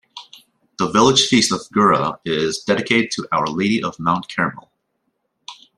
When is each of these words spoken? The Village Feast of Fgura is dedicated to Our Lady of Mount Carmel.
The 0.79 0.87
Village 0.89 1.27
Feast 1.27 1.51
of 1.51 1.59
Fgura 1.59 2.17
is 2.25 2.63
dedicated 2.63 3.11
to 3.11 3.27
Our 3.31 3.45
Lady 3.45 3.83
of 3.83 3.99
Mount 3.99 4.25
Carmel. 4.35 4.71